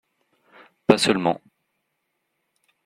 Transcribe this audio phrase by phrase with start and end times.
[0.87, 1.39] Pas seulement